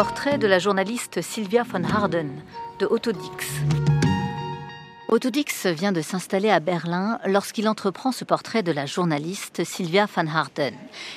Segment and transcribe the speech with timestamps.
[0.00, 2.30] Portrait de la journaliste Sylvia von Harden
[2.78, 2.86] de
[5.10, 5.66] Autodix.
[5.66, 10.26] Autodix vient de s'installer à Berlin lorsqu'il entreprend ce portrait de la journaliste Sylvia van
[10.26, 10.72] Harden.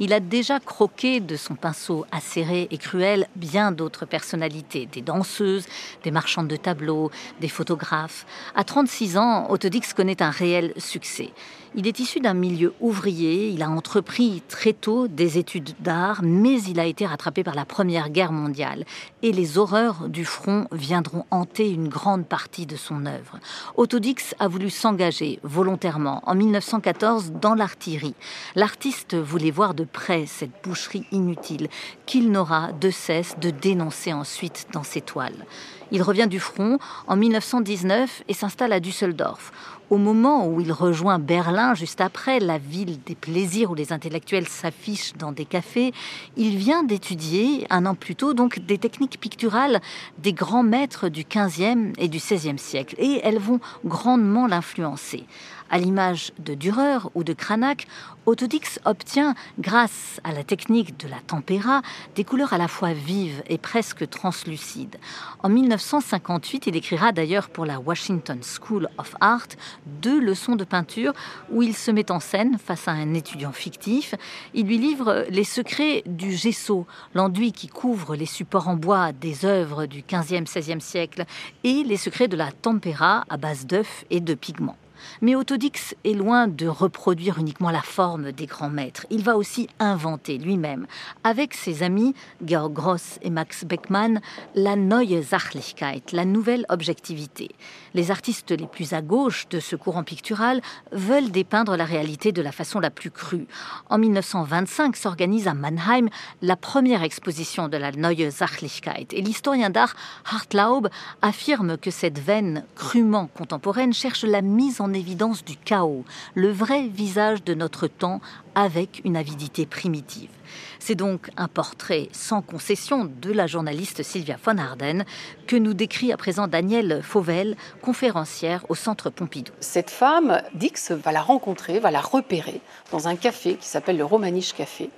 [0.00, 5.66] Il a déjà croqué de son pinceau acéré et cruel bien d'autres personnalités, des danseuses,
[6.02, 7.10] des marchandes de tableaux,
[7.40, 8.26] des photographes.
[8.54, 11.30] À 36 ans, Autodix connaît un réel succès.
[11.76, 16.62] Il est issu d'un milieu ouvrier, il a entrepris très tôt des études d'art, mais
[16.62, 18.84] il a été rattrapé par la Première Guerre mondiale
[19.22, 23.40] et les horreurs du front viendront hanter une grande partie de son œuvre.
[23.76, 28.14] Autodix a voulu s'engager volontairement en 1914 dans l'artillerie.
[28.54, 31.66] L'artiste voulait voir de près cette boucherie inutile
[32.06, 35.44] qu'il n'aura de cesse de dénoncer ensuite dans ses toiles.
[35.90, 39.52] Il revient du front en 1919 et s'installe à Düsseldorf
[39.90, 44.48] au moment où il rejoint Berlin, juste après, la ville des plaisirs où les intellectuels
[44.48, 45.92] s'affichent dans des cafés,
[46.36, 49.80] il vient d'étudier, un an plus tôt, donc des techniques picturales
[50.18, 52.94] des grands maîtres du XVe et du XVIe siècle.
[52.98, 55.24] Et elles vont grandement l'influencer.
[55.70, 57.86] À l'image de Dürer ou de Cranach,
[58.26, 61.82] Autodix obtient, grâce à la technique de la tempéra,
[62.14, 64.96] des couleurs à la fois vives et presque translucides.
[65.42, 69.48] En 1958, il écrira d'ailleurs pour la Washington School of Art
[69.86, 71.12] deux leçons de peinture
[71.50, 74.14] où il se met en scène face à un étudiant fictif.
[74.54, 79.44] Il lui livre les secrets du gesso, l'enduit qui couvre les supports en bois des
[79.44, 81.24] œuvres du 15e, 16e siècle,
[81.62, 84.76] et les secrets de la tempéra à base d'œufs et de pigments.
[85.20, 89.06] Mais Autodix est loin de reproduire uniquement la forme des grands maîtres.
[89.10, 90.86] Il va aussi inventer lui-même,
[91.22, 94.20] avec ses amis Georg Gross et Max Beckmann,
[94.54, 97.50] la Neue Sachlichkeit, la nouvelle objectivité.
[97.94, 100.60] Les artistes les plus à gauche de ce courant pictural
[100.92, 103.46] veulent dépeindre la réalité de la façon la plus crue.
[103.88, 106.08] En 1925 s'organise à Mannheim
[106.42, 109.94] la première exposition de la Neue Sachlichkeit et l'historien d'art
[110.24, 110.88] Hartlaub
[111.22, 116.88] affirme que cette veine crûment contemporaine cherche la mise en évidence du chaos, le vrai
[116.88, 118.20] visage de notre temps
[118.54, 120.30] avec une avidité primitive.
[120.78, 125.04] C'est donc un portrait sans concession de la journaliste Sylvia von Harden
[125.46, 129.52] que nous décrit à présent Danielle Fauvel, conférencière au Centre Pompidou.
[129.60, 132.60] Cette femme, Dix va la rencontrer, va la repérer
[132.92, 134.90] dans un café qui s'appelle le Romaniche Café.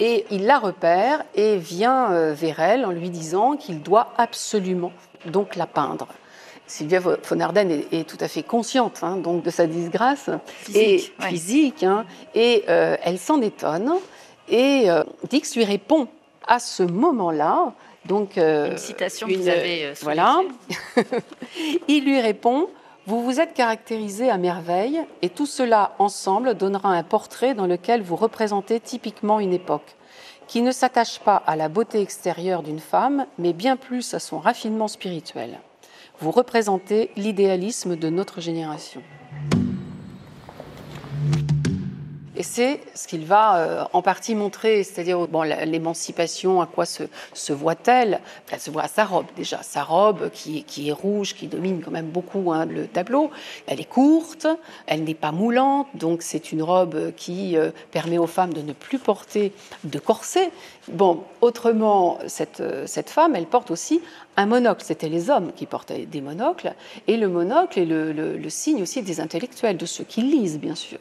[0.00, 4.92] Et il la repère et vient euh, vers elle en lui disant qu'il doit absolument
[5.26, 6.08] donc la peindre.
[6.66, 11.24] Sylvia von Arden est, tout à fait consciente hein, donc de sa disgrâce physique, et
[11.28, 12.04] physique, hein,
[12.34, 13.92] et euh, elle s'en étonne.
[14.48, 16.08] Et euh, Dix lui répond
[16.46, 17.72] à ce moment-là.
[18.04, 20.40] Donc euh, une citation que vous avez voilà.
[21.88, 22.68] Il lui répond
[23.06, 28.02] vous vous êtes caractérisé à merveille et tout cela ensemble donnera un portrait dans lequel
[28.02, 29.94] vous représentez typiquement une époque
[30.48, 34.40] qui ne s'attache pas à la beauté extérieure d'une femme, mais bien plus à son
[34.40, 35.60] raffinement spirituel
[36.20, 39.02] vous représentez l'idéalisme de notre génération.
[42.38, 45.26] Et c'est ce qu'il va euh, en partie montrer, c'est-à-dire
[45.64, 47.02] l'émancipation, à quoi se,
[47.52, 48.20] voit-elle?
[48.50, 51.90] Elle se voit à sa robe déjà, sa robe qui, est rouge, qui domine quand
[51.90, 53.30] même beaucoup hein, le tableau.
[53.66, 54.46] Elle est courte,
[54.86, 58.74] elle n'est pas moulante, donc c'est une robe qui euh, permet aux femmes de ne
[58.74, 59.52] plus porter
[59.84, 60.50] de corset.
[60.88, 64.02] Bon, autrement, cette, cette femme, elle porte aussi
[64.36, 64.82] un monocle.
[64.84, 66.74] C'était les hommes qui portaient des monocles,
[67.06, 70.98] et le monocle est le signe aussi des intellectuels, de ceux qui lisent, bien sûr.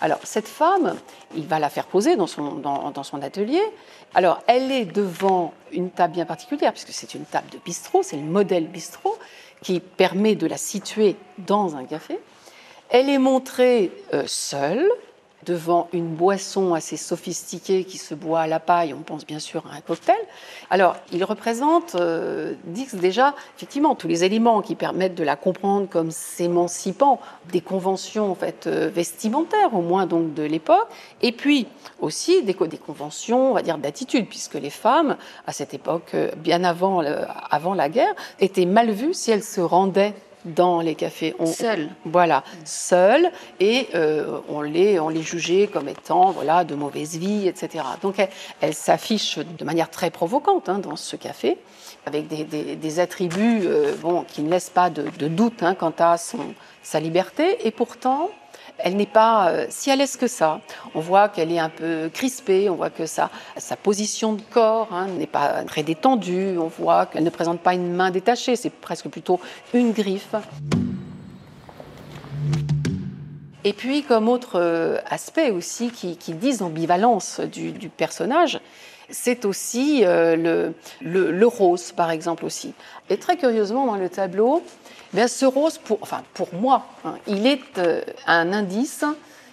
[0.00, 0.96] Alors, cette femme,
[1.34, 3.62] il va la faire poser dans son, dans, son atelier.
[4.14, 8.16] Alors, elle est devant une table bien particulière, puisque c'est une table de bistrot, c'est
[8.16, 9.16] le modèle bistrot,
[9.62, 12.18] qui permet de la situer dans un café.
[12.88, 14.86] Elle est montrée euh, seule,
[15.46, 19.64] devant une boisson assez sophistiquée qui se boit à la paille, on pense bien sûr
[19.70, 20.16] à un cocktail.
[20.70, 25.88] Alors, il représente, euh, Dix déjà, effectivement, tous les éléments qui permettent de la comprendre
[25.88, 27.20] comme s'émancipant
[27.52, 30.88] des conventions en fait, euh, vestimentaires, au moins donc de l'époque,
[31.22, 31.66] et puis
[32.00, 35.16] aussi des, des conventions, on va dire, d'attitude, puisque les femmes,
[35.46, 37.00] à cette époque, euh, bien avant,
[37.50, 40.14] avant la guerre, étaient mal vues si elles se rendaient
[40.46, 41.34] dans les cafés.
[41.38, 41.90] On, seuls.
[42.04, 47.48] Voilà, seuls, et euh, on, les, on les jugeait comme étant voilà, de mauvaise vie,
[47.48, 47.84] etc.
[48.02, 48.16] Donc
[48.60, 51.58] elle, s'affiche de manière très provocante hein, dans ce café,
[52.06, 56.38] avec des, attributs euh, bon, qui ne laissent pas de, doute hein, quant à son,
[56.82, 58.30] sa liberté, et pourtant
[58.78, 60.60] elle n'est pas euh, si à l'aise que ça.
[60.94, 63.30] On voit qu'elle est un peu crispée, on voit que sa,
[63.82, 67.92] position de corps hein, n'est pas très détendue, on voit qu'elle ne présente pas une
[67.92, 69.40] main détachée, c'est presque plutôt
[69.74, 70.34] une griffe.
[73.64, 78.60] Et puis, comme autre euh, aspect aussi qui, disent l'ambivalence du, personnage,
[79.10, 82.72] c'est aussi euh, le, le, rose, par exemple aussi.
[83.10, 84.62] Et très curieusement, dans le tableau,
[85.14, 89.04] ce rose, pour, enfin, pour moi, hein, il est euh, un indice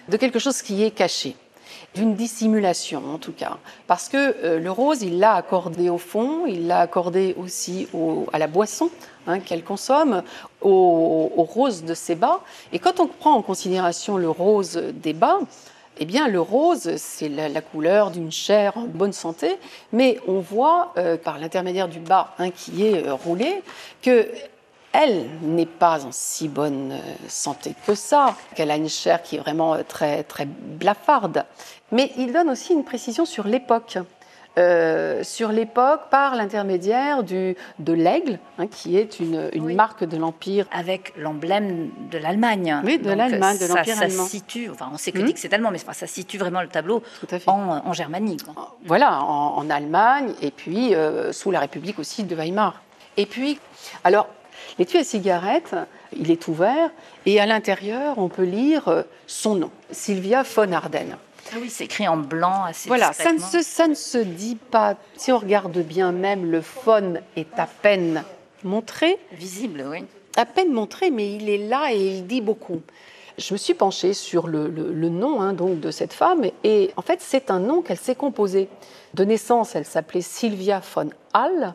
[0.08, 1.36] de quelque chose qui est caché,
[1.94, 3.56] d'une dissimulation en tout cas.
[3.86, 7.88] Parce que euh, le rose, il l'a accordé au fond, il l'a accordé aussi
[8.32, 8.90] à la boisson
[9.26, 10.22] hein, qu'elle consomme,
[10.60, 12.40] au, rose de ses bas.
[12.72, 15.38] Et quand on prend en considération le rose des bas,
[15.98, 19.56] eh bien, le rose, c'est la, couleur d'une chair en bonne santé,
[19.92, 23.62] mais on voit euh, par l'intermédiaire du bas hein, qui est roulé
[24.02, 24.28] que
[24.94, 26.98] elle n'est pas en si bonne euh,
[27.28, 31.44] santé que ça, qu'elle a une chair qui est vraiment euh, très, très blafarde.
[31.90, 33.98] Mais il donne aussi une précision sur l'époque.
[34.56, 37.56] Euh, sur l'époque par l'intermédiaire de
[37.88, 40.66] l'aigle, hein, qui est une, marque de l'Empire.
[40.70, 42.80] Avec l'emblème de l'Allemagne.
[42.84, 44.24] Oui, de l'Allemagne, de l'Empire allemand.
[44.24, 45.32] Ça situe, enfin on sait que, hmm.
[45.32, 47.02] que c'est allemand, mais ça situe vraiment le tableau
[47.46, 48.36] En, en, Germanie.
[48.84, 50.94] Voilà, en, Allemagne, et puis
[51.32, 52.82] sous la République aussi de Weimar.
[53.16, 53.58] Et puis,
[54.04, 54.28] alors,
[54.78, 55.74] L'étui à cigarette,
[56.16, 56.90] il est ouvert
[57.26, 61.16] et à l'intérieur, on peut lire euh, son nom, Sylvia von Arden.
[61.52, 64.56] Ah oui, c'est écrit en blanc assez Voilà, ça ne, se, ça ne se dit
[64.56, 64.96] pas.
[65.16, 68.24] Si on regarde bien, même le phone est à peine
[68.62, 69.18] montré.
[69.32, 70.04] Visible, oui.
[70.36, 72.80] À peine montré, mais il est là et il dit beaucoup.
[73.36, 77.20] Je me suis penchée sur le, nom hein, donc, de cette femme et en fait,
[77.20, 78.68] c'est un nom qu'elle s'est composé.
[79.14, 81.74] De naissance, elle s'appelait Sylvia von Hall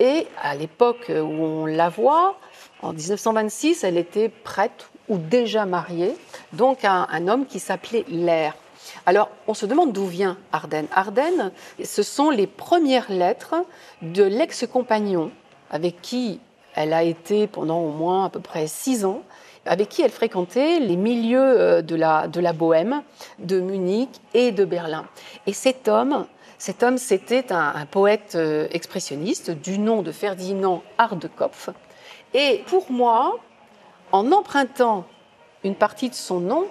[0.00, 2.38] et à l'époque où on la voit,
[2.82, 6.16] en 1926, elle était prête ou déjà mariée,
[6.52, 8.54] donc à un, homme qui s'appelait Lair.
[9.06, 10.88] Alors, on se demande d'où vient Ardennes.
[10.92, 11.52] Ardennes,
[11.82, 13.56] ce sont les premières lettres
[14.02, 15.30] de l'ex-compagnon
[15.70, 16.40] avec qui
[16.74, 19.22] elle a été pendant au moins à peu près six ans,
[19.66, 23.02] avec qui elle fréquentait les milieux euh, de la, de la Bohème,
[23.38, 25.06] de Munich et de Berlin.
[25.46, 26.26] Et cet homme,
[26.58, 31.70] cet homme, c'était un, poète euh, expressionniste du nom de Ferdinand Hardekopf.
[32.34, 33.38] Et pour moi,
[34.12, 35.04] en empruntant
[35.62, 36.66] une partie de son nom,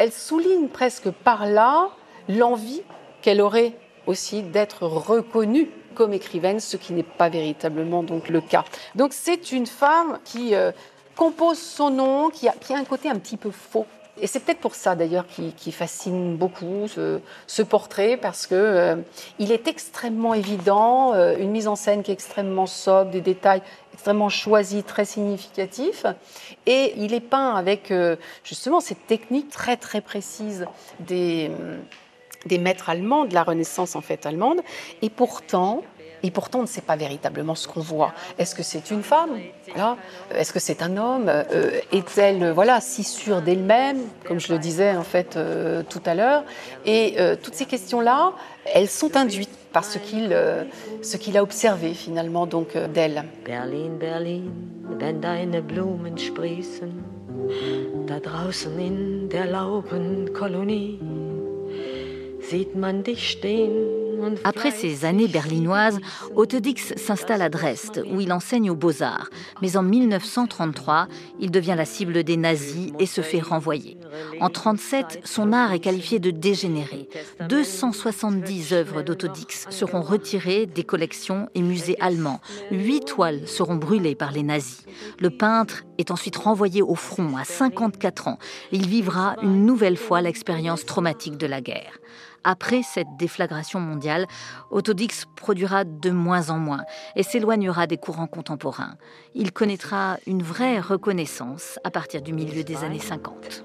[0.00, 1.90] elle souligne presque par là
[2.26, 2.80] l'envie
[3.20, 3.74] qu'elle aurait
[4.06, 8.64] aussi d'être reconnue comme écrivaine, ce qui n'est pas véritablement donc le cas.
[8.94, 10.72] Donc c'est une femme qui euh,
[11.16, 13.84] compose son nom, qui a, qui a un côté un petit peu faux
[14.20, 18.96] et c'est peut-être pour ça d'ailleurs qui, fascine beaucoup ce, portrait, parce que euh,
[19.38, 23.62] il est extrêmement évident, euh, une mise en scène qui est extrêmement sobre, des détails
[23.92, 26.06] extrêmement choisis, très significatifs,
[26.66, 30.66] et il est peint avec euh, justement cette technique très très précise
[31.00, 31.50] des
[32.46, 34.60] des maîtres allemands, de la Renaissance en fait allemande,
[35.02, 35.82] et pourtant,
[36.22, 38.12] et pourtant, on ne sait pas véritablement ce qu'on voit.
[38.38, 39.38] Est-ce que c'est une femme?
[40.34, 41.26] Est-ce que c'est un homme?
[41.28, 46.14] Euh, Est-elle voilà, si sûre d'elle-même, comme je le disais en fait euh, tout à
[46.14, 46.44] l'heure?
[46.84, 48.32] Et euh, toutes ces questions-là,
[48.74, 53.24] elles sont induites par ce qu'il a observé finalement donc d'elle.
[53.44, 54.42] Berlin, Berlin,
[54.98, 56.16] wenn deine Blumen
[58.06, 60.98] da draußen in der Laubenkolonie,
[62.40, 63.99] sieht man dich stehen
[64.44, 65.98] après ces années berlinoises,
[66.34, 69.30] Otodix s'installe à Dresde, où il enseigne aux beaux-arts.
[69.62, 71.08] Mais en 1933,
[71.38, 73.96] il devient la cible des nazis et se fait renvoyer.
[74.40, 77.08] En 1937, son art est qualifié de dégénéré.
[77.48, 82.40] 270 œuvres d'Otodix seront retirées des collections et musées allemands.
[82.70, 84.84] Huit toiles seront brûlées par les nazis.
[85.18, 88.38] Le peintre est ensuite renvoyé au front à 54 ans.
[88.72, 92.00] Il vivra une nouvelle fois l'expérience traumatique de la guerre.
[92.44, 94.26] Après cette déflagration mondiale,
[94.70, 96.84] Autodix produira de moins en moins
[97.16, 98.96] et s'éloignera des courants contemporains.
[99.34, 103.64] Il connaîtra une vraie reconnaissance à partir du milieu des années 50.